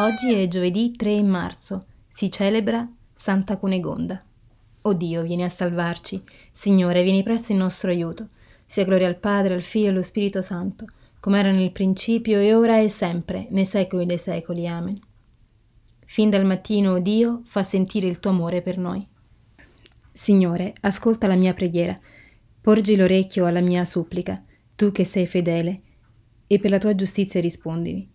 Oggi 0.00 0.32
è 0.32 0.46
giovedì 0.46 0.94
3 0.94 1.24
marzo, 1.24 1.86
si 2.08 2.30
celebra 2.30 2.88
Santa 3.16 3.56
Cunegonda. 3.56 4.24
O 4.82 4.92
Dio, 4.92 5.22
vieni 5.22 5.42
a 5.42 5.48
salvarci. 5.48 6.22
Signore, 6.52 7.02
vieni 7.02 7.24
presto 7.24 7.50
in 7.50 7.58
nostro 7.58 7.90
aiuto. 7.90 8.28
Sia 8.64 8.84
gloria 8.84 9.08
al 9.08 9.16
Padre, 9.16 9.54
al 9.54 9.62
Figlio 9.62 9.86
e 9.86 9.88
allo 9.88 10.02
Spirito 10.02 10.40
Santo, 10.40 10.86
come 11.18 11.40
era 11.40 11.50
nel 11.50 11.72
principio 11.72 12.38
e 12.38 12.54
ora 12.54 12.78
e 12.78 12.88
sempre, 12.88 13.48
nei 13.50 13.64
secoli 13.64 14.06
dei 14.06 14.18
secoli. 14.18 14.68
Amen. 14.68 15.00
Fin 16.06 16.30
dal 16.30 16.44
mattino, 16.44 16.92
o 16.92 16.98
Dio, 17.00 17.40
fa 17.44 17.64
sentire 17.64 18.06
il 18.06 18.20
tuo 18.20 18.30
amore 18.30 18.62
per 18.62 18.78
noi. 18.78 19.04
Signore, 20.12 20.74
ascolta 20.80 21.26
la 21.26 21.34
mia 21.34 21.54
preghiera, 21.54 21.98
porgi 22.60 22.94
l'orecchio 22.94 23.46
alla 23.46 23.60
mia 23.60 23.84
supplica, 23.84 24.40
tu 24.76 24.92
che 24.92 25.04
sei 25.04 25.26
fedele, 25.26 25.80
e 26.46 26.60
per 26.60 26.70
la 26.70 26.78
tua 26.78 26.94
giustizia 26.94 27.40
rispondimi. 27.40 28.08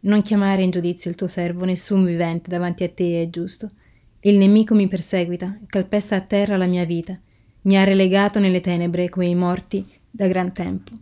Non 0.00 0.22
chiamare 0.22 0.62
in 0.62 0.70
giudizio 0.70 1.10
il 1.10 1.16
tuo 1.16 1.26
servo, 1.26 1.64
nessun 1.64 2.04
vivente 2.04 2.48
davanti 2.48 2.84
a 2.84 2.88
te 2.88 3.20
è 3.20 3.30
giusto. 3.30 3.72
Il 4.20 4.38
nemico 4.38 4.72
mi 4.76 4.86
perseguita, 4.86 5.58
calpesta 5.66 6.14
a 6.14 6.20
terra 6.20 6.56
la 6.56 6.66
mia 6.66 6.84
vita, 6.84 7.18
mi 7.62 7.76
ha 7.76 7.82
relegato 7.82 8.38
nelle 8.38 8.60
tenebre 8.60 9.08
come 9.08 9.26
i 9.26 9.34
morti 9.34 9.84
da 10.08 10.28
gran 10.28 10.52
tempo. 10.52 10.92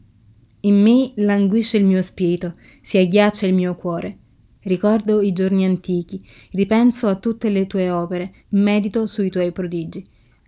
In 0.61 0.81
me 0.81 1.13
languisce 1.17 1.77
il 1.77 1.85
mio 1.85 2.01
spirito, 2.01 2.55
si 2.81 2.97
agghiaccia 2.97 3.47
il 3.47 3.53
mio 3.53 3.75
cuore. 3.75 4.17
Ricordo 4.61 5.21
i 5.21 5.33
giorni 5.33 5.67
antichi, 5.67 6.27
ripenso 6.53 7.07
a 7.09 7.17
tutte 7.17 7.51
le 7.51 7.67
tue 7.67 7.91
opere, 7.91 8.33
medito 8.51 9.05
sui 9.07 9.29
tuoi 9.29 9.53
prodigi. 9.53 10.05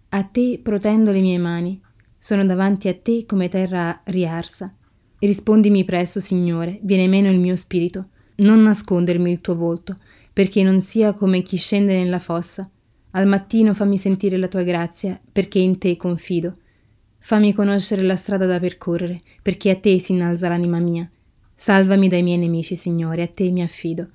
A 0.09 0.23
te 0.25 0.59
protendo 0.62 1.12
le 1.12 1.20
mie 1.20 1.37
mani, 1.37 1.78
sono 2.19 2.47
davanti 2.47 2.89
a 2.89 2.95
te 2.95 3.27
come 3.27 3.51
terra 3.51 4.01
riarsa. 4.05 4.75
Rispondimi 5.19 5.84
presto, 5.84 6.19
Signore, 6.19 6.78
viene 6.83 7.06
meno 7.09 7.30
il 7.30 7.39
mio 7.39 7.55
spirito 7.55 8.09
non 8.38 8.62
nascondermi 8.62 9.30
il 9.30 9.41
tuo 9.41 9.56
volto, 9.56 9.97
perché 10.33 10.62
non 10.62 10.80
sia 10.80 11.12
come 11.12 11.42
chi 11.42 11.56
scende 11.56 11.97
nella 11.97 12.19
fossa. 12.19 12.69
Al 13.12 13.27
mattino 13.27 13.75
fammi 13.75 13.98
sentire 13.98 14.36
la 14.36 14.48
tua 14.48 14.62
grazia, 14.62 15.20
perché 15.33 15.58
in 15.58 15.78
te 15.78 15.97
confido. 15.97 16.56
Fammi 17.19 17.53
conoscere 17.53 18.03
la 18.03 18.16
strada 18.16 18.47
da 18.47 18.61
percorrere, 18.61 19.20
perché 19.42 19.70
a 19.70 19.77
te 19.77 19.98
si 19.98 20.12
innalza 20.12 20.48
l'anima 20.48 20.78
mia. 20.78 21.11
Salvami 21.55 22.09
dai 22.09 22.22
miei 22.22 22.39
nemici, 22.39 22.77
Signore, 22.77 23.22
a 23.22 23.27
te 23.27 23.50
mi 23.50 23.62
affido. 23.62 24.06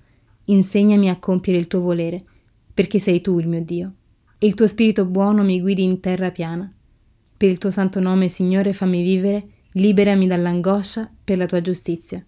Insegnami 0.45 1.09
a 1.09 1.19
compiere 1.19 1.59
il 1.59 1.67
tuo 1.67 1.81
volere, 1.81 2.23
perché 2.73 2.99
sei 2.99 3.19
tu 3.19 3.39
il 3.39 3.47
mio 3.47 3.63
Dio. 3.63 3.94
Il 4.39 4.55
tuo 4.55 4.67
spirito 4.67 5.05
buono 5.05 5.44
mi 5.44 5.59
guidi 5.59 5.83
in 5.83 5.99
terra 5.99 6.31
piana. 6.31 6.71
Per 7.35 7.49
il 7.49 7.57
tuo 7.57 7.71
santo 7.71 7.99
nome, 7.99 8.29
Signore, 8.29 8.71
fammi 8.71 9.03
vivere, 9.03 9.45
liberami 9.73 10.27
dall'angoscia 10.27 11.11
per 11.23 11.38
la 11.38 11.45
tua 11.45 11.59
giustizia. 11.59 12.25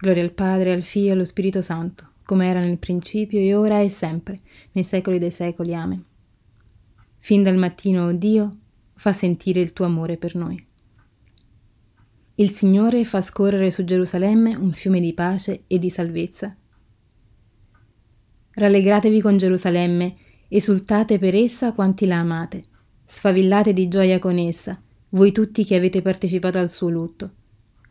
Gloria 0.00 0.22
al 0.22 0.32
Padre, 0.32 0.72
al 0.72 0.82
Figlio 0.82 1.08
e 1.08 1.12
allo 1.12 1.26
Spirito 1.26 1.60
Santo, 1.60 2.12
come 2.24 2.48
era 2.48 2.60
nel 2.60 2.78
principio 2.78 3.38
e 3.38 3.54
ora 3.54 3.80
e 3.80 3.90
sempre, 3.90 4.40
nei 4.72 4.82
secoli 4.82 5.18
dei 5.18 5.30
secoli. 5.30 5.74
Amen. 5.74 6.02
Fin 7.18 7.42
dal 7.42 7.56
mattino, 7.56 8.06
oh 8.06 8.12
Dio, 8.12 8.56
fa 8.94 9.12
sentire 9.12 9.60
il 9.60 9.74
tuo 9.74 9.84
amore 9.84 10.16
per 10.16 10.36
noi. 10.36 10.66
Il 12.36 12.50
Signore 12.52 13.04
fa 13.04 13.20
scorrere 13.20 13.70
su 13.70 13.84
Gerusalemme 13.84 14.54
un 14.54 14.72
fiume 14.72 15.00
di 15.00 15.12
pace 15.12 15.64
e 15.66 15.78
di 15.78 15.90
salvezza. 15.90 16.56
Rallegratevi 18.52 19.20
con 19.20 19.36
Gerusalemme, 19.36 20.16
esultate 20.48 21.18
per 21.18 21.34
essa 21.34 21.74
quanti 21.74 22.06
la 22.06 22.20
amate, 22.20 22.62
sfavillate 23.04 23.74
di 23.74 23.86
gioia 23.88 24.18
con 24.18 24.38
essa, 24.38 24.80
voi 25.10 25.30
tutti 25.30 25.62
che 25.62 25.76
avete 25.76 26.00
partecipato 26.00 26.56
al 26.56 26.70
suo 26.70 26.88
lutto. 26.88 27.34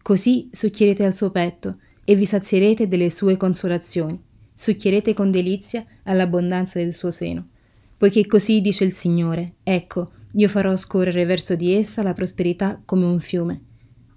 Così 0.01 0.49
succhierete 0.51 1.05
al 1.05 1.13
suo 1.13 1.29
petto, 1.29 1.77
e 2.09 2.15
vi 2.15 2.25
sazierete 2.25 2.87
delle 2.87 3.11
sue 3.11 3.37
consolazioni, 3.37 4.19
succhierete 4.55 5.13
con 5.13 5.29
delizia 5.29 5.85
all'abbondanza 6.05 6.79
del 6.79 6.91
suo 6.91 7.11
seno. 7.11 7.49
Poiché 7.97 8.25
così 8.25 8.61
dice 8.61 8.83
il 8.83 8.93
Signore, 8.93 9.57
ecco, 9.61 10.13
io 10.31 10.47
farò 10.47 10.75
scorrere 10.75 11.25
verso 11.25 11.53
di 11.53 11.71
essa 11.71 12.01
la 12.01 12.13
prosperità 12.13 12.81
come 12.83 13.05
un 13.05 13.19
fiume, 13.19 13.61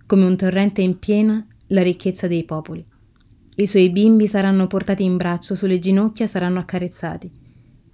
come 0.06 0.24
un 0.24 0.38
torrente 0.38 0.80
in 0.80 0.98
piena 0.98 1.46
la 1.66 1.82
ricchezza 1.82 2.26
dei 2.26 2.44
popoli. 2.44 2.82
I 3.56 3.66
suoi 3.66 3.90
bimbi 3.90 4.26
saranno 4.26 4.66
portati 4.68 5.04
in 5.04 5.18
braccio, 5.18 5.54
sulle 5.54 5.78
ginocchia 5.78 6.26
saranno 6.26 6.60
accarezzati. 6.60 7.30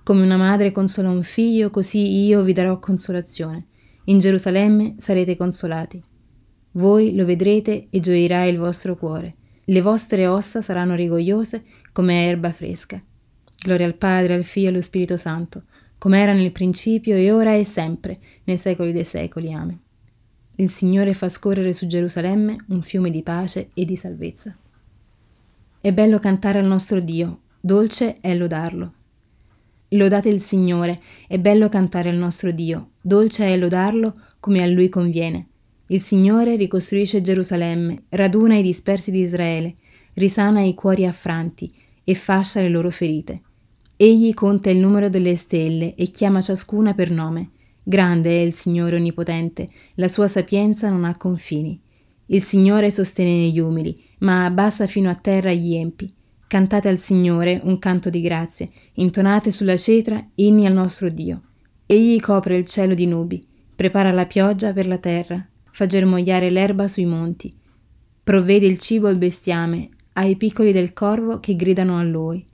Come 0.04 0.22
una 0.22 0.36
madre 0.36 0.70
consola 0.70 1.10
un 1.10 1.24
figlio, 1.24 1.70
così 1.70 2.24
io 2.24 2.44
vi 2.44 2.52
darò 2.52 2.78
consolazione. 2.78 3.66
In 4.04 4.20
Gerusalemme 4.20 4.94
sarete 4.98 5.36
consolati. 5.36 6.00
Voi 6.74 7.16
lo 7.16 7.24
vedrete 7.24 7.88
e 7.90 7.98
gioirà 7.98 8.44
il 8.44 8.58
vostro 8.58 8.96
cuore 8.96 9.34
le 9.70 9.82
vostre 9.82 10.26
ossa 10.26 10.62
saranno 10.62 10.94
rigogliose 10.94 11.62
come 11.92 12.26
erba 12.26 12.52
fresca. 12.52 13.02
Gloria 13.60 13.86
al 13.86 13.96
Padre, 13.96 14.34
al 14.34 14.44
Figlio 14.44 14.68
e 14.68 14.70
allo 14.70 14.80
Spirito 14.80 15.16
Santo, 15.16 15.64
come 15.98 16.20
era 16.20 16.32
nel 16.32 16.52
principio 16.52 17.16
e 17.16 17.30
ora 17.30 17.54
e 17.54 17.64
sempre, 17.64 18.18
nei 18.44 18.56
secoli 18.56 18.92
dei 18.92 19.04
secoli. 19.04 19.52
Amen. 19.52 19.78
Il 20.56 20.70
Signore 20.70 21.12
fa 21.12 21.28
scorrere 21.28 21.72
su 21.72 21.86
Gerusalemme 21.86 22.64
un 22.68 22.82
fiume 22.82 23.10
di 23.10 23.22
pace 23.22 23.68
e 23.74 23.84
di 23.84 23.96
salvezza. 23.96 24.56
È 25.80 25.92
bello 25.92 26.18
cantare 26.18 26.58
al 26.60 26.66
nostro 26.66 27.00
Dio, 27.00 27.40
dolce 27.60 28.18
è 28.20 28.34
lodarlo. 28.34 28.92
Lodate 29.88 30.28
il 30.28 30.40
Signore, 30.40 31.00
è 31.26 31.38
bello 31.38 31.68
cantare 31.68 32.08
al 32.08 32.16
nostro 32.16 32.52
Dio, 32.52 32.92
dolce 33.00 33.46
è 33.46 33.56
lodarlo 33.56 34.20
come 34.40 34.62
a 34.62 34.66
Lui 34.66 34.88
conviene. 34.88 35.48
Il 35.90 36.02
Signore 36.02 36.56
ricostruisce 36.56 37.22
Gerusalemme, 37.22 38.02
raduna 38.10 38.56
i 38.56 38.62
dispersi 38.62 39.10
di 39.10 39.20
Israele, 39.20 39.76
risana 40.14 40.60
i 40.60 40.74
cuori 40.74 41.06
affranti 41.06 41.72
e 42.04 42.14
fascia 42.14 42.60
le 42.60 42.68
loro 42.68 42.90
ferite. 42.90 43.40
Egli 43.96 44.34
conta 44.34 44.68
il 44.68 44.76
numero 44.76 45.08
delle 45.08 45.34
stelle 45.34 45.94
e 45.94 46.10
chiama 46.10 46.42
ciascuna 46.42 46.92
per 46.92 47.10
nome. 47.10 47.52
Grande 47.82 48.28
è 48.28 48.40
il 48.42 48.52
Signore 48.52 48.96
Onnipotente, 48.96 49.70
la 49.94 50.08
sua 50.08 50.28
sapienza 50.28 50.90
non 50.90 51.04
ha 51.04 51.16
confini. 51.16 51.80
Il 52.26 52.42
Signore 52.42 52.90
sostiene 52.90 53.48
gli 53.48 53.58
umili, 53.58 53.98
ma 54.18 54.44
abbassa 54.44 54.86
fino 54.86 55.08
a 55.08 55.14
terra 55.14 55.52
gli 55.52 55.74
empi. 55.74 56.12
Cantate 56.46 56.88
al 56.88 56.98
Signore 56.98 57.60
un 57.62 57.78
canto 57.78 58.10
di 58.10 58.20
grazie, 58.20 58.68
intonate 58.94 59.50
sulla 59.50 59.78
cetra 59.78 60.22
inni 60.34 60.66
al 60.66 60.74
nostro 60.74 61.08
Dio. 61.08 61.40
Egli 61.86 62.20
copre 62.20 62.58
il 62.58 62.66
cielo 62.66 62.92
di 62.92 63.06
nubi, 63.06 63.42
prepara 63.74 64.12
la 64.12 64.26
pioggia 64.26 64.74
per 64.74 64.86
la 64.86 64.98
terra, 64.98 65.48
fa 65.70 65.86
germogliare 65.86 66.50
l'erba 66.50 66.88
sui 66.88 67.04
monti, 67.04 67.54
provvede 68.22 68.66
il 68.66 68.78
cibo 68.78 69.06
al 69.08 69.18
bestiame, 69.18 69.88
ai 70.14 70.36
piccoli 70.36 70.72
del 70.72 70.92
corvo 70.92 71.40
che 71.40 71.56
gridano 71.56 71.98
a 71.98 72.02
lui, 72.02 72.44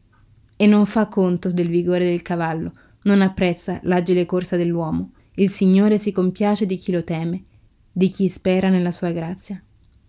e 0.56 0.66
non 0.66 0.86
fa 0.86 1.06
conto 1.08 1.50
del 1.50 1.68
vigore 1.68 2.04
del 2.04 2.22
cavallo, 2.22 2.72
non 3.04 3.22
apprezza 3.22 3.80
l'agile 3.82 4.26
corsa 4.26 4.56
dell'uomo. 4.56 5.12
Il 5.34 5.50
Signore 5.50 5.98
si 5.98 6.12
compiace 6.12 6.64
di 6.64 6.76
chi 6.76 6.92
lo 6.92 7.02
teme, 7.02 7.44
di 7.90 8.08
chi 8.08 8.28
spera 8.28 8.68
nella 8.68 8.92
sua 8.92 9.10
grazia. 9.10 9.60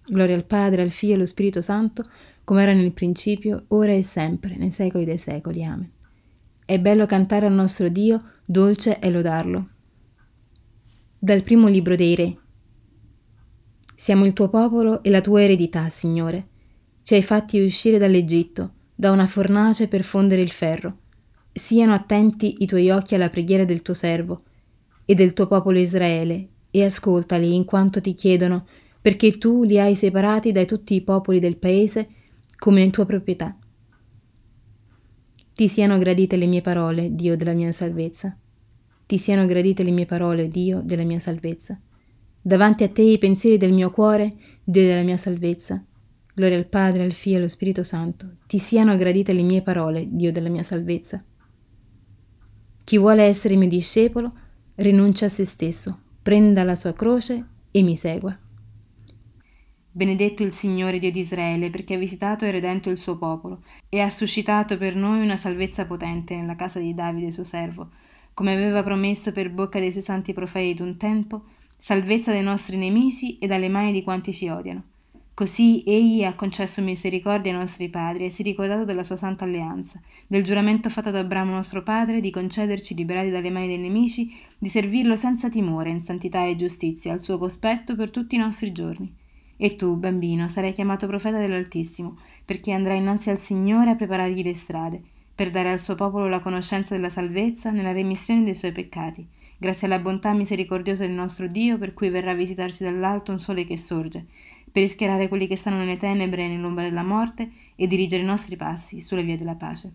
Gloria 0.08 0.36
al 0.36 0.46
Padre, 0.46 0.84
al 0.84 0.92
Figlio 0.92 1.14
e 1.14 1.16
allo 1.16 1.26
Spirito 1.26 1.62
Santo, 1.62 2.04
come 2.44 2.62
era 2.62 2.74
nel 2.74 2.92
principio, 2.92 3.66
ora 3.70 3.92
e 3.92 4.04
sempre, 4.04 4.56
nei 4.56 4.70
secoli 4.72 5.04
dei 5.04 5.18
secoli. 5.18 5.64
Amen. 5.64 5.92
È 6.64 6.80
bello 6.80 7.06
cantare 7.06 7.48
al 7.48 7.54
nostro 7.54 7.90
Dio, 7.90 8.24
dolce 8.46 9.00
è 9.00 9.10
lodarlo. 9.10 9.70
Dal 11.18 11.42
primo 11.42 11.68
libro 11.68 11.96
dei 11.96 12.16
Re. 12.16 12.38
Siamo 14.06 14.28
il 14.28 14.34
tuo 14.34 14.50
popolo 14.50 15.02
e 15.02 15.10
la 15.10 15.20
tua 15.20 15.42
eredità, 15.42 15.90
Signore. 15.90 16.48
Ci 17.02 17.16
hai 17.16 17.24
fatti 17.24 17.60
uscire 17.60 17.98
dall'Egitto, 17.98 18.74
da 18.94 19.10
una 19.10 19.26
fornace 19.26 19.88
per 19.88 20.04
fondere 20.04 20.44
il 20.44 20.52
ferro. 20.52 20.98
Siano 21.52 21.92
attenti 21.92 22.58
i 22.60 22.68
tuoi 22.68 22.92
occhi 22.92 23.16
alla 23.16 23.32
preghiera 23.32 23.66
del 23.66 23.82
tuo 23.82 23.96
servo 23.96 24.44
e 25.06 25.16
del 25.16 25.34
tuo 25.34 25.48
popolo 25.48 25.80
Israele, 25.80 26.50
e 26.70 26.84
ascoltali 26.84 27.56
in 27.56 27.66
quanto 27.66 28.00
ti 28.00 28.14
chiedono, 28.14 28.68
perché 29.02 29.40
tu 29.40 29.64
li 29.64 29.80
hai 29.80 29.96
separati 29.96 30.52
da 30.52 30.66
tutti 30.66 30.94
i 30.94 31.02
popoli 31.02 31.40
del 31.40 31.58
paese 31.58 32.08
come 32.60 32.84
in 32.84 32.92
tua 32.92 33.08
proprietà. 33.08 33.58
Ti 35.56 35.68
siano 35.68 35.98
gradite 35.98 36.38
le 36.38 36.46
mie 36.46 36.62
parole, 36.62 37.16
Dio 37.16 37.36
della 37.36 37.54
mia 37.54 37.72
salvezza. 37.72 38.38
Ti 39.08 39.18
siano 39.18 39.48
gradite 39.48 39.82
le 39.82 39.90
mie 39.90 40.06
parole, 40.06 40.48
Dio 40.48 40.82
della 40.84 41.04
mia 41.04 41.20
salvezza. 41.20 41.82
Davanti 42.48 42.84
a 42.84 42.90
te 42.90 43.02
i 43.02 43.18
pensieri 43.18 43.58
del 43.58 43.74
mio 43.74 43.90
cuore, 43.90 44.36
Dio 44.64 44.86
della 44.86 45.02
mia 45.02 45.18
salvezza. 45.18 45.84
Gloria 46.32 46.58
al 46.58 46.68
Padre, 46.68 47.02
al 47.02 47.14
Figlio 47.14 47.38
e 47.38 47.40
allo 47.40 47.48
Spirito 47.48 47.82
Santo. 47.82 48.36
Ti 48.46 48.60
siano 48.60 48.96
gradite 48.98 49.34
le 49.34 49.42
mie 49.42 49.64
parole, 49.64 50.06
Dio 50.12 50.32
della 50.32 50.50
mia 50.50 50.62
salvezza. 50.62 51.24
Chi 52.84 53.00
vuole 53.00 53.24
essere 53.24 53.56
mio 53.56 53.68
discepolo, 53.68 54.32
rinuncia 54.76 55.26
a 55.26 55.30
se 55.30 55.44
stesso, 55.44 55.98
prenda 56.22 56.64
la 56.64 56.76
sua 56.76 56.94
croce 56.94 57.46
e 57.72 57.82
mi 57.82 57.98
segua. 57.98 58.38
Benedetto 59.90 60.44
il 60.44 60.52
Signore 60.52 61.00
Dio 61.00 61.10
di 61.10 61.22
Israele, 61.22 61.72
perché 61.72 61.96
ha 61.96 61.98
visitato 61.98 62.46
e 62.46 62.52
redento 62.52 62.92
il 62.92 62.98
suo 62.98 63.18
popolo, 63.18 63.64
e 63.90 64.02
ha 64.02 64.10
suscitato 64.12 64.78
per 64.78 64.96
noi 64.96 65.20
una 65.20 65.38
salvezza 65.38 65.88
potente 65.88 66.36
nella 66.36 66.56
casa 66.56 66.78
di 66.78 66.94
Davide 66.94 67.32
suo 67.32 67.44
servo, 67.44 67.90
come 68.36 68.54
aveva 68.54 68.84
promesso 68.84 69.32
per 69.32 69.50
bocca 69.50 69.80
dei 69.80 69.90
suoi 69.90 70.04
santi 70.04 70.32
profeti 70.32 70.76
d'un 70.76 70.98
tempo, 70.98 71.46
salvezza 71.86 72.32
dai 72.32 72.42
nostri 72.42 72.78
nemici 72.78 73.38
e 73.38 73.46
dalle 73.46 73.70
mani 73.70 73.92
di 73.92 74.02
quanti 74.02 74.34
ci 74.34 74.50
odiano, 74.50 74.82
Così 75.36 75.84
egli 75.86 76.24
ha 76.24 76.34
concesso 76.34 76.82
misericordia 76.82 77.52
ai 77.52 77.60
nostri 77.60 77.90
padri 77.90 78.26
e 78.26 78.32
si 78.32 78.42
è 78.42 78.46
ricordato 78.46 78.86
della 78.86 79.04
sua 79.04 79.18
santa 79.18 79.46
alleanza, 79.46 80.02
del 80.26 80.44
giuramento 80.44 80.90
fatto 80.90 81.10
ad 81.10 81.16
Abramo 81.16 81.54
nostro 81.54 81.84
padre 81.84 82.22
di 82.22 82.32
concederci, 82.32 82.96
liberati 82.96 83.30
dalle 83.30 83.52
mani 83.52 83.68
dei 83.68 83.78
nemici, 83.78 84.34
di 84.58 84.68
servirlo 84.68 85.16
senza 85.16 85.48
timore, 85.48 85.92
in 85.92 86.02
santità 86.02 86.44
e 86.44 86.56
giustizia, 86.56 87.14
al 87.14 87.22
suo 87.22 87.38
cospetto 87.38 87.96
per 87.96 88.10
tutti 88.10 88.34
i 88.34 88.40
nostri 88.40 88.72
giorni. 88.72 89.14
E 89.56 89.76
tu, 89.76 89.96
bambino, 89.96 90.48
sarai 90.48 90.72
chiamato 90.72 91.06
profeta 91.06 91.38
dell'Altissimo, 91.38 92.18
perché 92.44 92.72
andrai 92.72 92.98
innanzi 92.98 93.30
al 93.30 93.38
Signore 93.38 93.92
a 93.92 93.96
preparargli 93.96 94.42
le 94.42 94.56
strade, 94.56 95.00
per 95.36 95.52
dare 95.52 95.70
al 95.70 95.80
suo 95.80 95.94
popolo 95.94 96.28
la 96.30 96.40
conoscenza 96.40 96.96
della 96.96 97.12
salvezza 97.12 97.70
nella 97.70 97.92
remissione 97.92 98.44
dei 98.44 98.56
suoi 98.56 98.72
peccati, 98.72 99.28
grazie 99.58 99.88
alla 99.88 100.00
bontà 100.00 100.34
misericordiosa 100.34 101.06
del 101.06 101.14
nostro 101.14 101.48
Dio, 101.48 101.78
per 101.78 101.94
cui 101.94 102.10
verrà 102.10 102.32
a 102.32 102.36
visitarci 102.36 102.84
dall'alto 102.84 103.32
un 103.32 103.40
sole 103.40 103.66
che 103.66 103.78
sorge, 103.78 104.26
per 104.72 104.84
rischiarare 104.84 105.28
quelli 105.28 105.48
che 105.48 105.56
stanno 105.56 105.78
nelle 105.78 105.98
tenebre 105.98 106.44
e 106.44 106.48
nell'ombra 106.48 106.84
della 106.84 107.04
morte 107.04 107.50
e 107.76 107.88
dirigere 107.88 108.24
i 108.24 108.26
nostri 108.26 108.56
passi 108.56 109.02
sulle 109.02 109.24
vie 109.24 109.38
della 109.38 109.56
pace. 109.56 109.94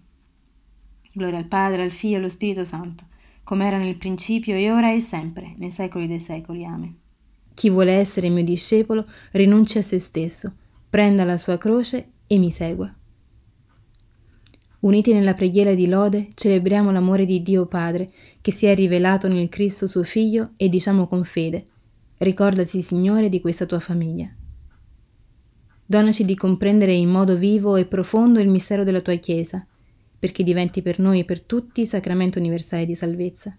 Gloria 1.12 1.38
al 1.38 1.46
Padre, 1.46 1.82
al 1.82 1.90
Figlio 1.90 2.14
e 2.14 2.18
allo 2.18 2.28
Spirito 2.28 2.64
Santo, 2.64 3.04
come 3.42 3.66
era 3.66 3.78
nel 3.78 3.96
principio 3.96 4.54
e 4.54 4.70
ora 4.70 4.92
e 4.92 5.00
sempre, 5.00 5.54
nei 5.56 5.70
secoli 5.70 6.06
dei 6.06 6.20
secoli. 6.20 6.64
Amen. 6.64 6.96
Chi 7.52 7.68
vuole 7.68 7.92
essere 7.92 8.28
mio 8.28 8.44
discepolo, 8.44 9.06
rinunci 9.32 9.78
a 9.78 9.82
se 9.82 9.98
stesso, 9.98 10.52
prenda 10.88 11.24
la 11.24 11.36
sua 11.36 11.58
croce 11.58 12.12
e 12.26 12.38
mi 12.38 12.50
segua. 12.50 12.94
Uniti 14.80 15.12
nella 15.12 15.34
preghiera 15.34 15.74
di 15.74 15.86
lode, 15.86 16.30
celebriamo 16.34 16.90
l'amore 16.90 17.26
di 17.26 17.42
Dio 17.42 17.66
Padre, 17.66 18.10
che 18.40 18.50
si 18.50 18.64
è 18.64 18.74
rivelato 18.74 19.28
nel 19.28 19.50
Cristo 19.50 19.86
suo 19.86 20.02
Figlio, 20.02 20.52
e 20.56 20.70
diciamo 20.70 21.06
con 21.06 21.22
fede, 21.24 21.66
ricordati 22.16 22.80
Signore 22.80 23.28
di 23.28 23.42
questa 23.42 23.66
tua 23.66 23.78
famiglia. 23.78 24.34
Donaci 25.84 26.24
di 26.24 26.34
comprendere 26.34 26.94
in 26.94 27.10
modo 27.10 27.36
vivo 27.36 27.76
e 27.76 27.84
profondo 27.84 28.40
il 28.40 28.48
mistero 28.48 28.82
della 28.82 29.02
tua 29.02 29.16
Chiesa, 29.16 29.66
perché 30.18 30.42
diventi 30.42 30.80
per 30.80 30.98
noi 30.98 31.20
e 31.20 31.24
per 31.24 31.42
tutti 31.42 31.84
sacramento 31.84 32.38
universale 32.38 32.86
di 32.86 32.94
salvezza. 32.94 33.54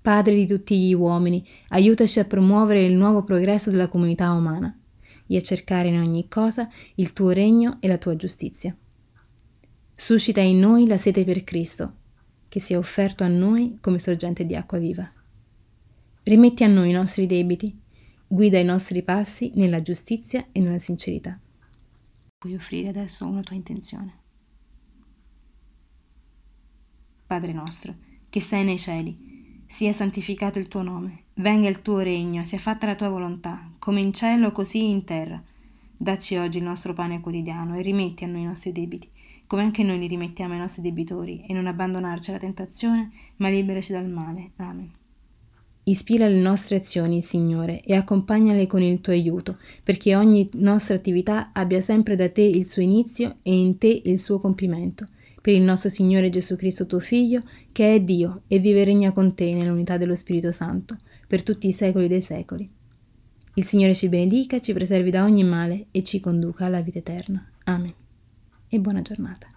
Padre 0.00 0.34
di 0.34 0.46
tutti 0.46 0.76
gli 0.76 0.92
uomini, 0.92 1.46
aiutaci 1.68 2.18
a 2.18 2.24
promuovere 2.24 2.84
il 2.84 2.94
nuovo 2.94 3.22
progresso 3.22 3.70
della 3.70 3.88
comunità 3.88 4.32
umana 4.32 4.76
e 5.24 5.36
a 5.36 5.40
cercare 5.40 5.86
in 5.86 6.00
ogni 6.00 6.26
cosa 6.26 6.68
il 6.96 7.12
tuo 7.12 7.30
regno 7.30 7.76
e 7.78 7.86
la 7.86 7.98
tua 7.98 8.16
giustizia. 8.16 8.76
Suscita 9.96 10.40
in 10.40 10.60
noi 10.60 10.86
la 10.86 10.98
sete 10.98 11.24
per 11.24 11.42
Cristo, 11.42 11.94
che 12.48 12.60
sia 12.60 12.78
offerto 12.78 13.24
a 13.24 13.28
noi 13.28 13.78
come 13.80 13.98
sorgente 13.98 14.46
di 14.46 14.54
acqua 14.54 14.78
viva. 14.78 15.10
Rimetti 16.22 16.62
a 16.62 16.68
noi 16.68 16.90
i 16.90 16.92
nostri 16.92 17.26
debiti 17.26 17.84
Guida 18.28 18.58
i 18.58 18.64
nostri 18.64 19.04
passi 19.04 19.52
nella 19.54 19.80
giustizia 19.80 20.46
e 20.50 20.58
nella 20.58 20.80
sincerità. 20.80 21.38
Puoi 22.36 22.56
offrire 22.56 22.88
adesso 22.88 23.24
una 23.24 23.40
tua 23.40 23.54
intenzione. 23.54 24.18
Padre 27.24 27.52
nostro, 27.52 27.94
che 28.28 28.40
sei 28.40 28.64
nei 28.64 28.80
cieli, 28.80 29.64
sia 29.68 29.92
santificato 29.92 30.58
il 30.58 30.66
tuo 30.66 30.82
nome, 30.82 31.26
venga 31.34 31.68
il 31.68 31.82
tuo 31.82 32.00
regno, 32.00 32.42
sia 32.44 32.58
fatta 32.58 32.86
la 32.86 32.96
tua 32.96 33.08
volontà, 33.10 33.70
come 33.78 34.00
in 34.00 34.12
cielo 34.12 34.50
così 34.50 34.88
in 34.88 35.04
terra. 35.04 35.40
Dacci 35.96 36.34
oggi 36.34 36.58
il 36.58 36.64
nostro 36.64 36.94
pane 36.94 37.20
quotidiano 37.20 37.76
e 37.76 37.82
rimetti 37.82 38.24
a 38.24 38.26
noi 38.26 38.40
i 38.40 38.46
nostri 38.46 38.72
debiti, 38.72 39.08
come 39.46 39.62
anche 39.62 39.82
noi 39.82 39.98
li 39.98 40.06
rimettiamo 40.06 40.54
ai 40.54 40.58
nostri 40.58 40.82
debitori, 40.82 41.44
e 41.46 41.52
non 41.52 41.66
abbandonarci 41.66 42.30
alla 42.30 42.38
tentazione, 42.38 43.10
ma 43.36 43.48
liberaci 43.48 43.92
dal 43.92 44.08
male. 44.08 44.50
Amen. 44.56 44.90
Ispira 45.84 46.26
le 46.26 46.40
nostre 46.40 46.76
azioni, 46.76 47.22
Signore, 47.22 47.80
e 47.82 47.94
accompagnale 47.94 48.66
con 48.66 48.82
il 48.82 49.00
tuo 49.00 49.12
aiuto, 49.12 49.58
perché 49.84 50.16
ogni 50.16 50.48
nostra 50.54 50.96
attività 50.96 51.50
abbia 51.52 51.80
sempre 51.80 52.16
da 52.16 52.28
te 52.28 52.42
il 52.42 52.66
suo 52.66 52.82
inizio 52.82 53.36
e 53.42 53.56
in 53.56 53.78
te 53.78 54.02
il 54.04 54.18
suo 54.18 54.40
compimento. 54.40 55.06
Per 55.40 55.54
il 55.54 55.62
nostro 55.62 55.88
Signore 55.88 56.28
Gesù 56.28 56.56
Cristo, 56.56 56.86
tuo 56.86 56.98
Figlio, 56.98 57.44
che 57.70 57.94
è 57.94 58.00
Dio 58.00 58.42
e 58.48 58.58
vive 58.58 58.80
e 58.80 58.84
regna 58.84 59.12
con 59.12 59.34
te 59.34 59.54
nell'unità 59.54 59.96
dello 59.96 60.16
Spirito 60.16 60.50
Santo, 60.50 60.96
per 61.28 61.44
tutti 61.44 61.68
i 61.68 61.72
secoli 61.72 62.08
dei 62.08 62.20
secoli. 62.20 62.68
Il 63.54 63.64
Signore 63.64 63.94
ci 63.94 64.08
benedica, 64.08 64.58
ci 64.58 64.72
preservi 64.72 65.10
da 65.10 65.22
ogni 65.22 65.44
male 65.44 65.86
e 65.92 66.02
ci 66.02 66.18
conduca 66.18 66.64
alla 66.64 66.80
vita 66.80 66.98
eterna. 66.98 67.48
Amen. 67.62 67.94
E 68.68 68.78
buona 68.78 69.02
giornata. 69.02 69.55